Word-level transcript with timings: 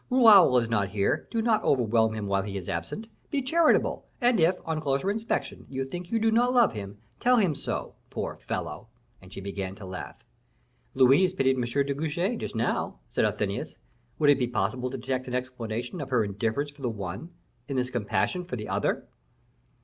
Raoul 0.09 0.57
is 0.57 0.67
not 0.67 0.87
here; 0.87 1.27
do 1.29 1.43
not 1.43 1.63
overwhelm 1.63 2.15
him 2.15 2.25
while 2.25 2.41
he 2.41 2.57
is 2.57 2.67
absent; 2.67 3.07
be 3.29 3.39
charitable, 3.39 4.07
and 4.19 4.39
if, 4.39 4.55
on 4.65 4.81
closer 4.81 5.11
inspection, 5.11 5.67
you 5.69 5.85
think 5.85 6.09
you 6.09 6.17
do 6.17 6.31
not 6.31 6.55
love 6.55 6.73
him, 6.73 6.97
tell 7.19 7.37
him 7.37 7.53
so, 7.53 7.93
poor 8.09 8.37
fellow!" 8.47 8.87
and 9.21 9.31
she 9.31 9.39
began 9.41 9.75
to 9.75 9.85
laugh. 9.85 10.17
"Louise 10.95 11.35
pitied 11.35 11.57
M. 11.57 11.85
de 11.85 11.93
Guiche 11.93 12.39
just 12.39 12.55
now," 12.55 12.97
said 13.11 13.25
Athenais; 13.25 13.75
"would 14.17 14.31
it 14.31 14.39
be 14.39 14.47
possible 14.47 14.89
to 14.89 14.97
detect 14.97 15.27
an 15.27 15.35
explanation 15.35 16.01
of 16.01 16.09
her 16.09 16.23
indifference 16.23 16.71
for 16.71 16.81
the 16.81 16.89
one 16.89 17.29
in 17.67 17.75
this 17.75 17.91
compassion 17.91 18.43
for 18.43 18.55
the 18.55 18.67
other?" 18.69 19.07